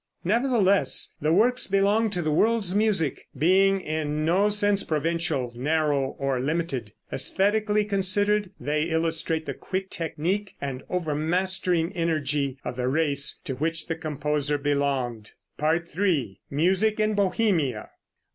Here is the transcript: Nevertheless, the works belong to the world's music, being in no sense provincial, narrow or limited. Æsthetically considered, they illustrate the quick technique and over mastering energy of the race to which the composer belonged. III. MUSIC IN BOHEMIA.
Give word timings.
Nevertheless, 0.23 1.13
the 1.21 1.31
works 1.31 1.67
belong 1.67 2.09
to 2.09 2.23
the 2.23 2.31
world's 2.31 2.73
music, 2.73 3.27
being 3.37 3.79
in 3.81 4.25
no 4.25 4.49
sense 4.49 4.83
provincial, 4.83 5.53
narrow 5.55 6.15
or 6.17 6.39
limited. 6.39 6.93
Æsthetically 7.13 7.87
considered, 7.87 8.49
they 8.59 8.85
illustrate 8.85 9.45
the 9.45 9.53
quick 9.53 9.91
technique 9.91 10.55
and 10.59 10.81
over 10.89 11.13
mastering 11.13 11.91
energy 11.95 12.57
of 12.65 12.77
the 12.77 12.87
race 12.87 13.39
to 13.43 13.53
which 13.53 13.85
the 13.85 13.95
composer 13.95 14.57
belonged. 14.57 15.33
III. 15.61 16.39
MUSIC 16.49 16.99
IN 16.99 17.13
BOHEMIA. 17.13 17.89